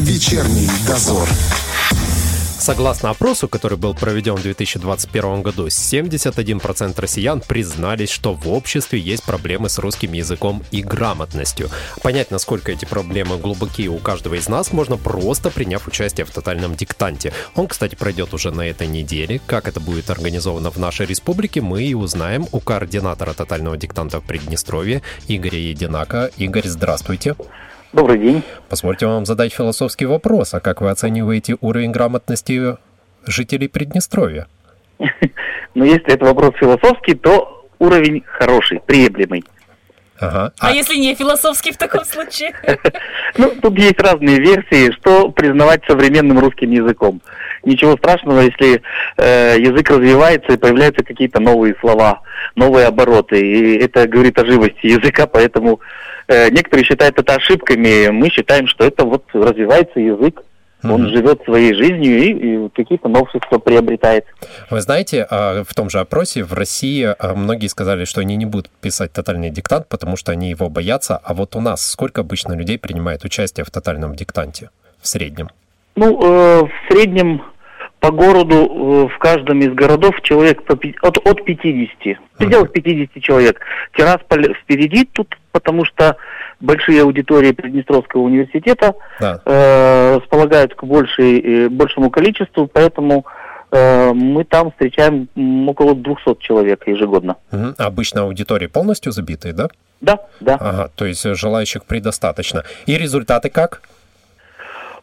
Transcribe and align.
Вечерний 0.00 0.66
дозор. 0.86 1.28
Согласно 2.58 3.10
опросу, 3.10 3.48
который 3.48 3.76
был 3.76 3.92
проведен 3.92 4.34
в 4.34 4.42
2021 4.42 5.42
году, 5.42 5.66
71% 5.66 6.98
россиян 6.98 7.42
признались, 7.42 8.08
что 8.08 8.32
в 8.32 8.48
обществе 8.48 8.98
есть 8.98 9.22
проблемы 9.24 9.68
с 9.68 9.78
русским 9.78 10.14
языком 10.14 10.64
и 10.70 10.82
грамотностью. 10.82 11.68
Понять, 12.02 12.30
насколько 12.30 12.72
эти 12.72 12.86
проблемы 12.86 13.36
глубокие 13.36 13.88
у 13.88 13.98
каждого 13.98 14.36
из 14.36 14.48
нас, 14.48 14.72
можно 14.72 14.96
просто 14.96 15.50
приняв 15.50 15.86
участие 15.86 16.24
в 16.24 16.30
тотальном 16.30 16.76
диктанте. 16.76 17.34
Он, 17.54 17.68
кстати, 17.68 17.94
пройдет 17.94 18.32
уже 18.32 18.52
на 18.52 18.62
этой 18.62 18.86
неделе. 18.86 19.38
Как 19.46 19.68
это 19.68 19.80
будет 19.80 20.08
организовано 20.08 20.70
в 20.70 20.78
нашей 20.78 21.04
республике, 21.04 21.60
мы 21.60 21.82
и 21.82 21.92
узнаем 21.92 22.46
у 22.52 22.60
координатора 22.60 23.34
тотального 23.34 23.76
диктанта 23.76 24.20
в 24.20 24.24
Приднестровье 24.24 25.02
Игоря 25.28 25.58
Единака. 25.58 26.30
Игорь, 26.38 26.68
здравствуйте. 26.68 27.36
Добрый 27.92 28.18
день. 28.18 28.42
Позвольте 28.68 29.06
вам 29.06 29.26
задать 29.26 29.52
философский 29.52 30.06
вопрос. 30.06 30.54
А 30.54 30.60
как 30.60 30.80
вы 30.80 30.90
оцениваете 30.90 31.56
уровень 31.60 31.90
грамотности 31.90 32.76
жителей 33.26 33.68
Приднестровья? 33.68 34.46
Ну, 35.72 35.84
если 35.84 36.12
это 36.12 36.24
вопрос 36.24 36.54
философский, 36.58 37.14
то 37.14 37.64
уровень 37.78 38.24
хороший, 38.26 38.80
приемлемый. 38.80 39.44
Ага. 40.18 40.52
А, 40.58 40.68
а 40.68 40.72
если 40.72 40.96
не 40.96 41.14
философский 41.14 41.70
в 41.70 41.76
таком 41.76 42.04
случае? 42.04 42.52
Ну, 43.38 43.52
тут 43.62 43.78
есть 43.78 44.00
разные 44.00 44.40
версии, 44.40 44.90
что 44.90 45.30
признавать 45.30 45.82
современным 45.86 46.40
русским 46.40 46.72
языком. 46.72 47.22
Ничего 47.62 47.96
страшного, 47.96 48.40
если 48.40 48.82
э, 49.16 49.56
язык 49.60 49.88
развивается 49.90 50.52
и 50.52 50.56
появляются 50.56 51.04
какие-то 51.04 51.38
новые 51.38 51.76
слова, 51.80 52.22
новые 52.56 52.86
обороты. 52.86 53.40
И 53.40 53.78
это 53.78 54.08
говорит 54.08 54.36
о 54.40 54.46
живости 54.46 54.86
языка, 54.86 55.28
поэтому 55.28 55.80
некоторые 56.50 56.84
считают 56.84 57.18
это 57.18 57.34
ошибками, 57.34 58.08
мы 58.08 58.30
считаем, 58.30 58.66
что 58.66 58.84
это 58.84 59.04
вот 59.04 59.24
развивается 59.32 60.00
язык, 60.00 60.42
он 60.82 61.04
mm-hmm. 61.04 61.08
живет 61.10 61.42
своей 61.44 61.74
жизнью 61.74 62.18
и, 62.18 62.66
и 62.66 62.68
какие-то 62.70 63.08
новшества 63.08 63.58
приобретает. 63.58 64.24
Вы 64.70 64.80
знаете, 64.80 65.26
а, 65.28 65.62
в 65.62 65.74
том 65.74 65.90
же 65.90 65.98
опросе 65.98 66.42
в 66.42 66.54
России 66.54 67.04
а, 67.04 67.34
многие 67.34 67.66
сказали, 67.66 68.04
что 68.04 68.22
они 68.22 68.36
не 68.36 68.46
будут 68.46 68.70
писать 68.80 69.12
тотальный 69.12 69.50
диктант, 69.50 69.88
потому 69.88 70.16
что 70.16 70.32
они 70.32 70.48
его 70.48 70.70
боятся. 70.70 71.18
А 71.22 71.34
вот 71.34 71.54
у 71.54 71.60
нас 71.60 71.86
сколько 71.86 72.22
обычно 72.22 72.54
людей 72.54 72.78
принимает 72.78 73.24
участие 73.24 73.64
в 73.64 73.70
тотальном 73.70 74.14
диктанте 74.14 74.70
в 75.00 75.08
среднем? 75.08 75.50
Ну, 75.96 76.18
э, 76.22 76.62
в 76.62 76.92
среднем 76.92 77.42
по 78.00 78.10
городу 78.10 78.54
э, 78.54 79.08
в 79.14 79.18
каждом 79.18 79.60
из 79.60 79.72
городов 79.74 80.20
человек 80.22 80.62
от, 80.68 81.18
от 81.18 81.44
50, 81.44 82.18
в 82.34 82.38
пределах 82.38 82.72
50 82.72 83.22
человек. 83.22 83.60
Тирасполь 83.96 84.54
впереди 84.54 85.04
тут, 85.04 85.38
потому 85.52 85.84
что 85.84 86.16
большие 86.60 87.02
аудитории 87.02 87.52
Приднестровского 87.52 88.22
университета 88.22 88.94
да. 89.20 89.40
э, 89.44 90.16
располагают 90.16 90.74
к 90.74 90.84
большей, 90.84 91.40
э, 91.40 91.68
большему 91.68 92.10
количеству, 92.10 92.66
поэтому 92.66 93.26
э, 93.70 94.12
мы 94.14 94.44
там 94.44 94.70
встречаем 94.70 95.28
около 95.68 95.94
200 95.94 96.40
человек 96.40 96.86
ежегодно. 96.86 97.36
Угу. 97.52 97.74
Обычно 97.78 98.22
аудитории 98.22 98.66
полностью 98.66 99.12
забитые, 99.12 99.52
да? 99.52 99.68
Да, 100.00 100.18
да. 100.40 100.56
Ага, 100.58 100.90
то 100.94 101.04
есть 101.04 101.22
желающих 101.36 101.84
предостаточно. 101.84 102.64
И 102.86 102.96
результаты 102.96 103.50
как? 103.50 103.82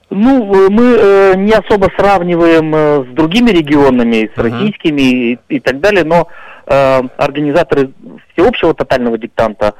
Ну, 0.09 0.53
э, 0.53 0.69
мы 0.69 0.83
э, 0.83 1.33
не 1.36 1.52
особо 1.52 1.89
сравниваем 1.97 2.73
э, 2.73 3.03
с 3.03 3.13
другими 3.13 3.52
регионами, 3.52 4.31
с 4.33 4.38
uh-huh. 4.38 4.44
российскими 4.44 5.02
и, 5.02 5.39
и 5.49 5.59
так 5.59 5.81
далее, 5.81 6.05
но 6.05 6.27
э, 6.66 7.02
организаторы 7.17 7.91
всеобщего 8.33 8.73
тотального 8.73 9.17
диктанта 9.17 9.73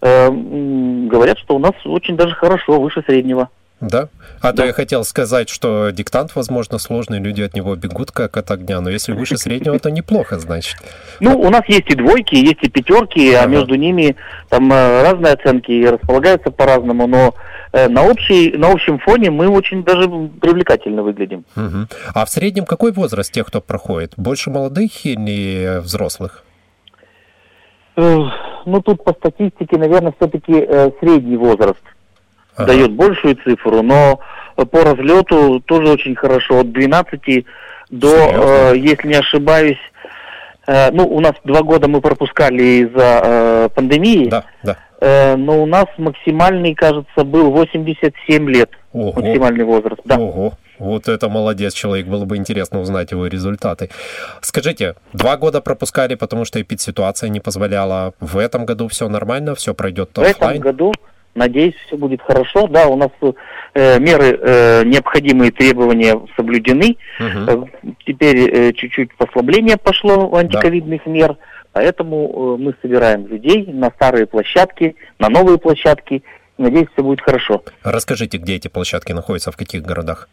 э, 0.00 0.30
говорят, 0.30 1.38
что 1.38 1.56
у 1.56 1.58
нас 1.58 1.72
очень 1.84 2.16
даже 2.16 2.34
хорошо, 2.34 2.80
выше 2.80 3.02
среднего. 3.06 3.50
Да? 3.80 4.08
А 4.40 4.52
да. 4.52 4.62
то 4.62 4.66
я 4.66 4.72
хотел 4.72 5.04
сказать, 5.04 5.48
что 5.48 5.90
диктант, 5.90 6.34
возможно, 6.34 6.78
сложный, 6.78 7.18
люди 7.18 7.42
от 7.42 7.54
него 7.54 7.74
бегут 7.76 8.10
как 8.10 8.36
от 8.36 8.50
огня, 8.50 8.80
но 8.80 8.90
если 8.90 9.12
выше 9.12 9.36
среднего, 9.36 9.78
то 9.78 9.90
неплохо, 9.90 10.38
значит. 10.38 10.76
Ну, 11.20 11.38
у 11.38 11.50
нас 11.50 11.62
есть 11.68 11.90
и 11.90 11.94
двойки, 11.94 12.34
есть 12.34 12.62
и 12.62 12.68
пятерки, 12.68 13.32
а 13.32 13.40
ага. 13.40 13.44
а 13.44 13.46
между 13.48 13.74
ними 13.74 14.16
там 14.48 14.72
э, 14.72 15.02
разные 15.02 15.34
оценки 15.34 15.84
располагаются 15.84 16.50
по-разному, 16.50 17.06
но 17.06 17.34
на, 17.88 18.04
общей, 18.04 18.56
на 18.56 18.70
общем 18.70 18.98
фоне 19.00 19.30
мы 19.30 19.48
очень 19.48 19.82
даже 19.82 20.08
привлекательно 20.40 21.02
выглядим. 21.02 21.44
Угу. 21.56 21.86
А 22.14 22.24
в 22.24 22.30
среднем 22.30 22.64
какой 22.64 22.92
возраст 22.92 23.32
тех, 23.32 23.46
кто 23.46 23.60
проходит? 23.60 24.12
Больше 24.16 24.50
молодых 24.50 25.04
или 25.04 25.80
взрослых? 25.80 26.44
Ну, 27.96 28.80
тут 28.82 29.04
по 29.04 29.12
статистике, 29.12 29.76
наверное, 29.76 30.14
все-таки 30.18 30.52
э, 30.52 30.90
средний 31.00 31.36
возраст 31.36 31.82
ага. 32.56 32.66
дает 32.66 32.92
большую 32.92 33.36
цифру, 33.36 33.82
но 33.82 34.20
по 34.56 34.84
разлету 34.84 35.60
тоже 35.60 35.90
очень 35.90 36.14
хорошо. 36.14 36.60
От 36.60 36.72
12 36.72 37.44
до, 37.90 38.72
э, 38.72 38.78
если 38.78 39.08
не 39.08 39.14
ошибаюсь, 39.14 39.78
э, 40.66 40.90
ну, 40.92 41.06
у 41.06 41.20
нас 41.20 41.34
два 41.44 41.62
года 41.62 41.88
мы 41.88 42.00
пропускали 42.00 42.62
из-за 42.84 43.20
э, 43.22 43.68
пандемии. 43.74 44.28
Да, 44.28 44.44
да. 44.62 44.78
Э, 45.04 45.36
но 45.36 45.62
у 45.62 45.66
нас 45.66 45.84
максимальный, 45.98 46.74
кажется, 46.74 47.24
был 47.24 47.50
87 47.50 48.48
лет. 48.48 48.70
Ого. 48.94 49.12
Максимальный 49.20 49.64
возраст, 49.64 50.00
да. 50.06 50.16
Ого. 50.16 50.54
Вот 50.78 51.08
это 51.08 51.28
молодец 51.28 51.74
человек, 51.74 52.06
было 52.06 52.24
бы 52.24 52.38
интересно 52.38 52.80
узнать 52.80 53.10
его 53.10 53.26
результаты. 53.26 53.90
Скажите, 54.40 54.94
два 55.12 55.36
года 55.36 55.60
пропускали, 55.60 56.14
потому 56.14 56.46
что 56.46 56.60
эпид-ситуация 56.60 57.28
не 57.28 57.40
позволяла. 57.40 58.14
В 58.18 58.38
этом 58.38 58.64
году 58.64 58.88
все 58.88 59.08
нормально, 59.08 59.54
все 59.54 59.74
пройдет 59.74 60.18
офлайн? 60.18 60.34
В 60.34 60.42
этом 60.42 60.60
году 60.60 60.92
Надеюсь, 61.34 61.74
все 61.86 61.96
будет 61.96 62.22
хорошо. 62.22 62.68
Да, 62.68 62.86
у 62.86 62.96
нас 62.96 63.08
э, 63.74 63.98
меры, 63.98 64.38
э, 64.40 64.84
необходимые 64.84 65.50
требования 65.50 66.20
соблюдены. 66.36 66.96
Угу. 67.18 67.68
теперь 68.06 68.48
э, 68.48 68.72
чуть-чуть 68.72 69.14
послабление 69.16 69.76
пошло 69.76 70.32
антиковидных 70.36 71.02
да. 71.04 71.10
мер. 71.10 71.36
Поэтому 71.74 72.56
э, 72.56 72.62
мы 72.62 72.74
собираем 72.80 73.26
людей 73.26 73.66
на 73.66 73.90
старые 73.90 74.26
площадки, 74.26 74.94
на 75.18 75.28
новые 75.28 75.58
площадки. 75.58 76.22
Надеюсь, 76.56 76.86
все 76.92 77.02
будет 77.02 77.20
хорошо. 77.20 77.64
Расскажите, 77.82 78.38
где 78.38 78.54
эти 78.54 78.68
площадки 78.68 79.10
находятся, 79.12 79.50
в 79.50 79.56
каких 79.56 79.82
городах? 79.82 80.28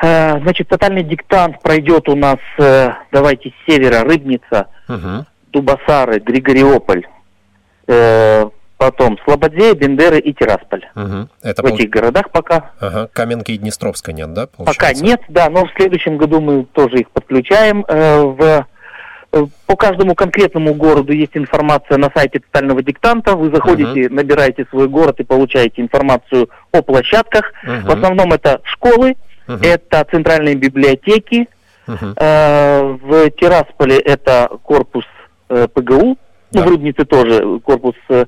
Э, 0.00 0.38
значит, 0.40 0.68
тотальный 0.68 1.02
диктант 1.02 1.60
пройдет 1.60 2.08
у 2.08 2.14
нас, 2.14 2.38
э, 2.58 2.90
давайте, 3.10 3.50
с 3.50 3.70
севера, 3.70 4.04
Рыбница, 4.04 4.68
угу. 4.88 5.26
Дубасары, 5.52 6.20
Григориополь. 6.20 7.06
Потом 8.78 9.16
Слободея, 9.24 9.74
Бендеры 9.74 10.18
и 10.18 10.34
Тирасполь. 10.34 10.84
Угу. 10.94 11.28
Это 11.42 11.62
в 11.62 11.66
пол... 11.66 11.76
этих 11.76 11.88
городах 11.88 12.30
пока. 12.30 12.72
Ага. 12.78 13.08
Каменки 13.12 13.52
и 13.52 13.58
Днестровска 13.58 14.12
нет, 14.12 14.32
да? 14.34 14.48
Получается? 14.48 14.80
Пока 14.80 14.92
нет, 14.92 15.20
да, 15.28 15.48
но 15.48 15.64
в 15.64 15.72
следующем 15.76 16.18
году 16.18 16.40
мы 16.40 16.64
тоже 16.66 16.98
их 16.98 17.10
подключаем. 17.10 17.84
Э, 17.88 18.22
в 18.22 18.66
по 19.66 19.76
каждому 19.76 20.14
конкретному 20.14 20.74
городу 20.74 21.12
есть 21.12 21.36
информация 21.36 21.98
на 21.98 22.10
сайте 22.14 22.40
тотального 22.40 22.82
диктанта. 22.82 23.36
Вы 23.36 23.50
заходите, 23.50 24.06
uh 24.06 24.12
набираете 24.12 24.66
свой 24.70 24.88
город 24.88 25.20
и 25.20 25.24
получаете 25.24 25.82
информацию 25.82 26.48
о 26.72 26.82
площадках. 26.82 27.52
uh 27.66 27.82
В 27.82 27.90
основном 27.90 28.32
это 28.32 28.60
школы, 28.64 29.16
uh 29.48 29.58
это 29.62 30.06
центральные 30.10 30.54
библиотеки. 30.54 31.48
uh 31.86 32.14
Э, 32.16 32.96
в 33.00 33.30
Тирасполе 33.30 33.98
это 33.98 34.48
корпус 34.62 35.04
э, 35.48 35.68
ПГУ. 35.72 36.18
Да. 36.50 36.60
Ну, 36.60 36.66
в 36.66 36.68
Рыбнице 36.72 37.04
тоже 37.04 37.60
корпус 37.60 37.94
э, 38.08 38.24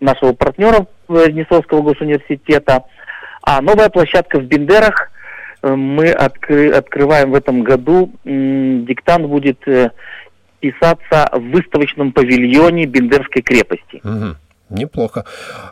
нашего 0.00 0.32
партнера 0.32 0.86
Несовского 1.08 1.82
госуниверситета. 1.82 2.84
А 3.42 3.60
новая 3.60 3.88
площадка 3.88 4.38
в 4.38 4.44
Бендерах 4.44 5.10
э, 5.62 5.74
мы 5.74 6.10
откры, 6.10 6.70
открываем 6.70 7.32
в 7.32 7.34
этом 7.34 7.62
году. 7.62 8.12
Диктант 8.24 9.26
будет 9.26 9.60
э, 10.62 10.70
писаться 10.70 11.28
в 11.32 11.50
выставочном 11.50 12.12
павильоне 12.12 12.86
Бендерской 12.86 13.42
крепости. 13.42 14.00
Угу. 14.04 14.36
Неплохо. 14.70 15.24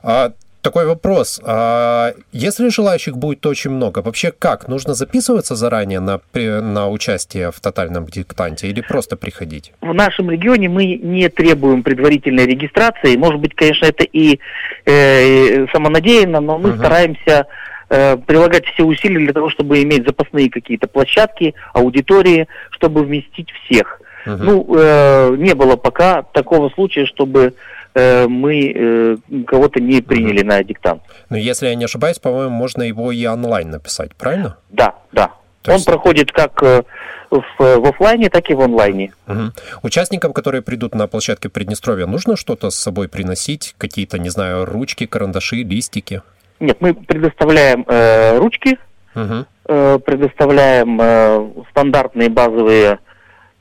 А 0.02 0.32
такой 0.62 0.86
вопрос. 0.86 1.40
А 1.44 2.12
если 2.32 2.68
желающих 2.68 3.16
будет 3.16 3.46
очень 3.46 3.70
много, 3.70 4.00
вообще 4.00 4.30
как? 4.30 4.68
Нужно 4.68 4.94
записываться 4.94 5.54
заранее 5.54 6.00
на, 6.00 6.20
на 6.34 6.88
участие 6.88 7.50
в 7.50 7.60
тотальном 7.60 8.06
диктанте 8.06 8.68
или 8.68 8.80
просто 8.82 9.16
приходить? 9.16 9.72
В 9.80 9.94
нашем 9.94 10.30
регионе 10.30 10.68
мы 10.68 10.96
не 10.96 11.28
требуем 11.28 11.82
предварительной 11.82 12.46
регистрации. 12.46 13.16
Может 13.16 13.40
быть, 13.40 13.54
конечно, 13.54 13.86
это 13.86 14.04
и 14.04 14.38
э, 14.84 15.66
самонадеянно, 15.72 16.40
но 16.40 16.58
мы 16.58 16.70
угу. 16.70 16.78
стараемся 16.78 17.46
э, 17.88 18.16
прилагать 18.18 18.66
все 18.66 18.84
усилия 18.84 19.18
для 19.24 19.32
того, 19.32 19.48
чтобы 19.48 19.82
иметь 19.82 20.04
запасные 20.04 20.50
какие-то 20.50 20.88
площадки, 20.88 21.54
аудитории, 21.72 22.48
чтобы 22.70 23.02
вместить 23.02 23.48
всех. 23.64 24.00
Угу. 24.26 24.36
Ну, 24.36 24.76
э, 24.76 25.36
не 25.36 25.54
было 25.54 25.76
пока 25.76 26.22
такого 26.22 26.68
случая, 26.70 27.06
чтобы 27.06 27.54
Э, 27.94 28.28
мы 28.28 28.72
э, 28.72 29.16
кого-то 29.46 29.80
не 29.80 30.00
приняли 30.00 30.42
на 30.42 30.62
диктант. 30.62 31.02
Но 31.28 31.36
если 31.36 31.66
я 31.66 31.74
не 31.74 31.84
ошибаюсь, 31.84 32.18
по-моему, 32.18 32.50
можно 32.50 32.82
его 32.82 33.10
и 33.10 33.26
онлайн 33.26 33.70
написать, 33.70 34.14
правильно? 34.14 34.56
Да, 34.68 34.94
да. 35.12 35.32
То 35.62 35.72
Он 35.72 35.76
есть... 35.76 35.86
проходит 35.86 36.30
как 36.30 36.62
э, 36.62 36.82
в, 37.30 37.42
в 37.58 37.88
офлайне, 37.88 38.30
так 38.30 38.48
и 38.48 38.54
в 38.54 38.60
онлайне. 38.60 39.12
Угу. 39.26 39.52
Участникам, 39.82 40.32
которые 40.32 40.62
придут 40.62 40.94
на 40.94 41.08
площадке 41.08 41.48
Приднестровья, 41.48 42.06
нужно 42.06 42.36
что-то 42.36 42.70
с 42.70 42.76
собой 42.76 43.08
приносить? 43.08 43.74
Какие-то, 43.76 44.20
не 44.20 44.28
знаю, 44.28 44.66
ручки, 44.66 45.06
карандаши, 45.06 45.56
листики? 45.56 46.22
Нет, 46.60 46.76
мы 46.80 46.94
предоставляем 46.94 47.84
э, 47.88 48.38
ручки, 48.38 48.78
угу. 49.16 49.46
предоставляем 49.64 51.64
стандартные 51.70 52.28
базовые 52.28 53.00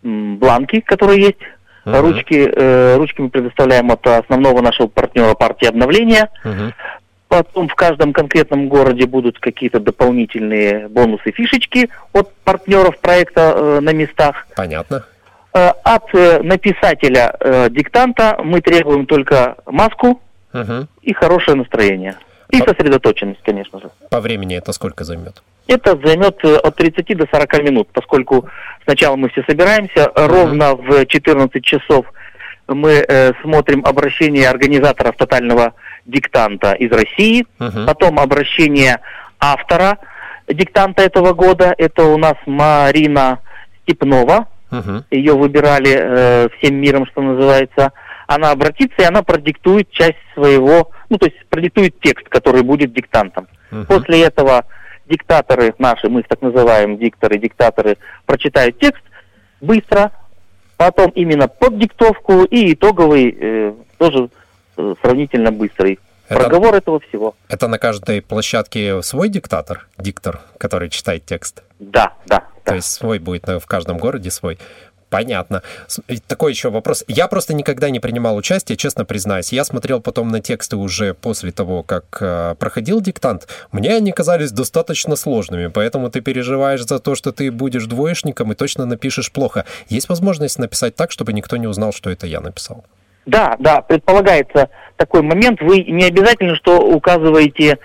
бланки, 0.03 0.81
которые 0.81 1.21
есть. 1.21 1.39
Uh-huh. 1.85 2.01
Ручки, 2.01 2.51
э, 2.53 2.97
ручки 2.97 3.21
мы 3.21 3.29
предоставляем 3.29 3.89
от 3.91 4.05
основного 4.05 4.61
нашего 4.61 4.87
партнера 4.87 5.33
партии 5.33 5.67
обновления. 5.67 6.29
Uh-huh. 6.43 6.73
Потом 7.29 7.67
в 7.67 7.75
каждом 7.75 8.11
конкретном 8.11 8.69
городе 8.69 9.05
будут 9.05 9.39
какие-то 9.39 9.79
дополнительные 9.79 10.87
бонусы, 10.89 11.31
фишечки 11.31 11.89
от 12.11 12.33
партнеров 12.43 12.99
проекта 12.99 13.53
э, 13.55 13.79
на 13.81 13.93
местах. 13.93 14.47
Понятно. 14.55 15.05
Э, 15.53 15.69
от 15.83 16.13
э, 16.13 16.41
написателя 16.41 17.35
э, 17.39 17.69
диктанта 17.69 18.39
мы 18.43 18.61
требуем 18.61 19.05
только 19.05 19.55
маску 19.65 20.21
uh-huh. 20.53 20.87
и 21.01 21.13
хорошее 21.13 21.55
настроение. 21.55 22.15
И 22.49 22.59
По... 22.59 22.69
сосредоточенность, 22.69 23.41
конечно 23.43 23.79
же. 23.79 23.89
По 24.09 24.19
времени 24.21 24.57
это 24.57 24.73
сколько 24.73 25.03
займет? 25.03 25.41
Это 25.67 25.95
займет 26.03 26.43
э, 26.43 26.55
от 26.55 26.75
30 26.75 27.15
до 27.15 27.27
40 27.31 27.63
минут, 27.63 27.89
поскольку 27.93 28.49
сначала 28.89 29.15
мы 29.15 29.29
все 29.29 29.43
собираемся, 29.47 30.11
ровно 30.15 30.75
в 30.75 31.05
14 31.05 31.63
часов 31.63 32.07
мы 32.67 33.05
э, 33.07 33.33
смотрим 33.43 33.85
обращение 33.85 34.49
организаторов 34.49 35.15
тотального 35.15 35.73
диктанта 36.05 36.73
из 36.73 36.91
России, 36.91 37.45
uh-huh. 37.59 37.85
потом 37.85 38.19
обращение 38.19 38.99
автора 39.39 39.99
диктанта 40.47 41.03
этого 41.03 41.33
года, 41.33 41.75
это 41.77 42.03
у 42.03 42.17
нас 42.17 42.33
Марина 42.47 43.39
Степнова, 43.83 44.47
uh-huh. 44.71 45.03
ее 45.11 45.33
выбирали 45.33 45.95
э, 45.95 46.49
всем 46.57 46.75
миром, 46.75 47.05
что 47.05 47.21
называется, 47.21 47.91
она 48.25 48.49
обратится 48.49 49.03
и 49.03 49.05
она 49.05 49.21
продиктует 49.21 49.91
часть 49.91 50.17
своего, 50.33 50.89
ну 51.09 51.17
то 51.17 51.27
есть 51.27 51.37
продиктует 51.49 51.99
текст, 51.99 52.27
который 52.27 52.63
будет 52.63 52.91
диктантом. 52.91 53.47
Uh-huh. 53.71 53.85
После 53.85 54.23
этого 54.23 54.65
диктаторы 55.09 55.73
наши, 55.77 56.07
мы 56.07 56.21
их 56.21 56.27
так 56.27 56.41
называем, 56.41 56.97
дикторы, 56.97 57.37
диктаторы, 57.37 57.97
прочитают 58.25 58.79
текст 58.79 59.01
быстро, 59.59 60.11
потом 60.77 61.09
именно 61.11 61.47
под 61.47 61.77
диктовку 61.77 62.43
и 62.43 62.73
итоговый 62.73 63.35
э, 63.39 63.73
тоже 63.97 64.29
э, 64.77 64.95
сравнительно 65.01 65.51
быстрый. 65.51 65.99
Это, 66.27 66.41
Проговор 66.41 66.75
этого 66.75 66.99
всего. 66.99 67.35
Это 67.47 67.67
на 67.67 67.79
каждой 67.79 68.21
площадке 68.21 69.01
свой 69.01 69.29
диктатор, 69.29 69.87
диктор, 69.97 70.41
который 70.59 70.89
читает 70.89 71.25
текст? 71.25 71.63
Да, 71.79 72.13
да. 72.27 72.39
То 72.63 72.71
да. 72.71 72.75
есть 72.75 72.91
свой 72.91 73.17
будет 73.17 73.47
в 73.47 73.65
каждом 73.65 73.97
городе 73.97 74.29
свой. 74.29 74.59
Понятно. 75.09 75.63
Такой 76.27 76.51
еще 76.51 76.69
вопрос. 76.69 77.03
Я 77.07 77.27
просто 77.27 77.53
никогда 77.55 77.89
не 77.89 77.99
принимал 77.99 78.35
участие, 78.35 78.77
честно 78.77 79.05
признаюсь. 79.05 79.51
Я 79.51 79.63
смотрел 79.63 80.01
потом 80.01 80.29
на 80.29 80.39
тексты 80.39 80.77
уже 80.77 81.15
после 81.15 81.51
того, 81.51 81.81
как 81.81 82.05
э, 82.21 82.55
проходил 82.59 83.01
диктант. 83.01 83.47
Мне 83.71 83.95
они 83.95 84.11
казались 84.11 84.51
достаточно 84.51 85.15
сложными, 85.15 85.67
поэтому 85.67 86.11
ты 86.11 86.21
переживаешь 86.21 86.85
за 86.85 86.99
то, 86.99 87.15
что 87.15 87.31
ты 87.31 87.51
будешь 87.51 87.87
двоечником 87.87 88.51
и 88.51 88.55
точно 88.55 88.85
напишешь 88.85 89.31
плохо. 89.31 89.65
Есть 89.87 90.09
возможность 90.09 90.59
написать 90.59 90.95
так, 90.95 91.11
чтобы 91.11 91.33
никто 91.33 91.57
не 91.57 91.67
узнал, 91.67 91.91
что 91.91 92.11
это 92.11 92.27
я 92.27 92.39
написал? 92.39 92.85
Да, 93.25 93.55
да, 93.59 93.81
предполагается 93.81 94.69
такой 94.95 95.23
момент. 95.23 95.61
Вы 95.61 95.83
не 95.83 96.05
обязательно, 96.05 96.55
что 96.55 96.79
указываете 96.79 97.79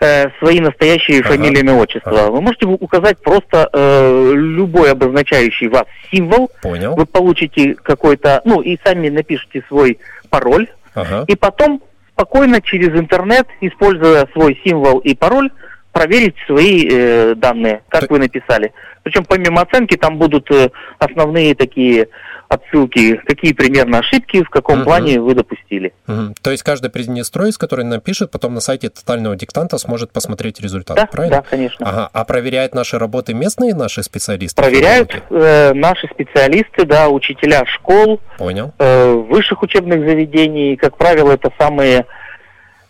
э, 0.00 0.30
свои 0.38 0.60
настоящие 0.60 1.20
ага. 1.20 1.30
фамилии, 1.30 1.60
имя, 1.60 1.74
отчество. 1.74 2.12
Ага. 2.12 2.30
Вы 2.30 2.40
можете 2.40 2.66
указать 2.66 3.18
просто 3.18 3.68
э, 3.72 4.32
любой 4.34 4.92
обозначающий 4.92 5.68
вас 5.68 5.84
символ. 6.10 6.50
Понял. 6.62 6.94
Вы 6.94 7.06
получите 7.06 7.74
какой-то, 7.74 8.40
ну 8.44 8.60
и 8.60 8.78
сами 8.84 9.08
напишите 9.08 9.62
свой 9.68 9.98
пароль. 10.28 10.68
Ага. 10.94 11.24
И 11.28 11.36
потом 11.36 11.82
спокойно 12.12 12.60
через 12.60 12.88
интернет, 12.88 13.46
используя 13.60 14.26
свой 14.32 14.60
символ 14.64 14.98
и 14.98 15.14
пароль, 15.14 15.50
проверить 15.92 16.36
свои 16.46 16.88
э, 16.90 17.34
данные, 17.36 17.82
как 17.88 18.02
Ты... 18.02 18.14
вы 18.14 18.18
написали. 18.18 18.72
Причем 19.02 19.24
помимо 19.24 19.62
оценки 19.62 19.96
там 19.96 20.18
будут 20.18 20.50
э, 20.50 20.70
основные 20.98 21.54
такие 21.54 22.08
отсылки, 22.50 23.16
какие 23.26 23.52
примерно 23.52 23.98
ошибки, 23.98 24.42
в 24.42 24.50
каком 24.50 24.80
uh-huh. 24.80 24.84
плане 24.84 25.20
вы 25.20 25.34
допустили. 25.34 25.94
Uh-huh. 26.08 26.34
То 26.42 26.50
есть 26.50 26.64
каждый 26.64 26.90
Приднестровец, 26.90 27.56
который 27.56 27.84
напишет, 27.84 28.32
потом 28.32 28.54
на 28.54 28.60
сайте 28.60 28.88
тотального 28.88 29.36
диктанта 29.36 29.78
сможет 29.78 30.12
посмотреть 30.12 30.60
результат, 30.60 30.96
да, 30.96 31.06
правильно? 31.06 31.36
Да, 31.36 31.42
конечно. 31.48 31.88
Ага. 31.88 32.10
А 32.12 32.24
проверяют 32.24 32.74
наши 32.74 32.98
работы 32.98 33.34
местные 33.34 33.72
наши 33.72 34.02
специалисты? 34.02 34.60
Проверяют 34.60 35.22
э, 35.30 35.72
наши 35.74 36.08
специалисты, 36.08 36.84
да, 36.84 37.08
учителя 37.08 37.64
школ, 37.66 38.20
Понял. 38.36 38.72
Э, 38.78 39.12
высших 39.12 39.62
учебных 39.62 40.00
заведений. 40.00 40.76
Как 40.76 40.96
правило, 40.96 41.30
это 41.30 41.52
самые 41.56 42.06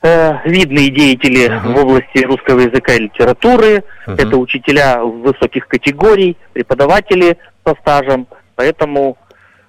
э, 0.02 0.48
видные 0.48 0.90
деятели 0.90 1.48
uh-huh. 1.48 1.72
в 1.72 1.76
области 1.76 2.24
русского 2.24 2.60
языка 2.60 2.94
и 2.94 3.00
литературы. 3.00 3.84
Uh-huh. 4.06 4.14
Это 4.14 4.36
учителя 4.36 5.02
высоких 5.02 5.68
категорий, 5.68 6.36
преподаватели 6.52 7.38
со 7.64 7.74
стажем. 7.80 8.26
Поэтому 8.56 9.16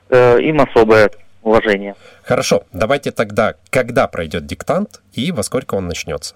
э, 0.10 0.42
им 0.42 0.62
особое 0.62 1.10
уважение. 1.44 1.95
Хорошо, 2.24 2.63
давайте 2.72 3.12
тогда, 3.12 3.56
когда 3.69 4.07
пройдет 4.07 4.45
диктант 4.45 5.01
и 5.13 5.31
во 5.31 5.44
сколько 5.44 5.75
он 5.75 5.88
начнется? 5.88 6.36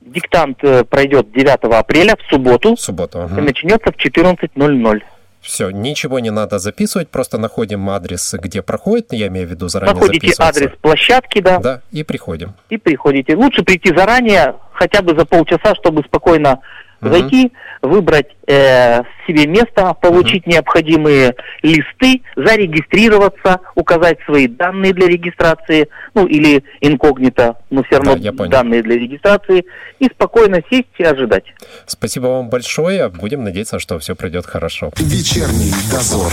Диктант 0.00 0.64
э, 0.64 0.84
пройдет 0.84 1.30
9 1.32 1.74
апреля 1.74 2.16
в 2.16 2.22
субботу. 2.30 2.74
В 2.74 2.80
субботу. 2.80 3.20
Угу. 3.20 3.38
И 3.38 3.40
начнется 3.42 3.92
в 3.92 3.96
14.00. 3.96 5.02
Все, 5.40 5.70
ничего 5.70 6.18
не 6.18 6.30
надо 6.30 6.58
записывать, 6.58 7.08
просто 7.08 7.38
находим 7.38 7.88
адрес, 7.88 8.34
где 8.34 8.62
проходит, 8.62 9.12
я 9.12 9.28
имею 9.28 9.48
в 9.48 9.50
виду 9.50 9.68
заранее 9.68 9.94
Находите 9.94 10.32
адрес 10.38 10.70
площадки, 10.80 11.40
да. 11.40 11.58
Да, 11.58 11.80
и 11.90 12.02
приходим. 12.02 12.54
И 12.68 12.76
приходите. 12.76 13.34
Лучше 13.36 13.62
прийти 13.62 13.94
заранее, 13.94 14.56
хотя 14.72 15.00
бы 15.00 15.18
за 15.18 15.24
полчаса, 15.24 15.74
чтобы 15.74 16.02
спокойно 16.02 16.60
угу. 17.00 17.10
зайти, 17.10 17.52
выбрать 17.82 18.28
э, 18.46 19.02
себе 19.26 19.46
место, 19.46 19.94
получить 19.94 20.46
угу. 20.46 20.52
необходимые 20.52 21.34
листы, 21.62 22.22
зарегистрироваться, 22.36 23.60
указать 23.74 24.18
свои 24.24 24.46
данные 24.46 24.92
для 24.92 25.08
регистрации, 25.08 25.88
ну 26.14 26.26
или 26.26 26.62
инкогнито, 26.80 27.56
но 27.70 27.82
все 27.84 27.98
равно 27.98 28.16
да, 28.16 28.46
данные 28.46 28.82
для 28.82 28.96
регистрации, 28.96 29.64
и 29.98 30.06
спокойно 30.06 30.60
сесть 30.70 30.88
и 30.98 31.04
ожидать. 31.04 31.44
Спасибо 31.86 32.26
вам 32.26 32.50
большое. 32.50 33.08
Будем 33.08 33.44
надеяться, 33.44 33.78
что 33.78 33.98
все 33.98 34.14
пройдет 34.14 34.46
хорошо. 34.46 34.90
Вечерний 34.98 35.72
дозор. 35.90 36.32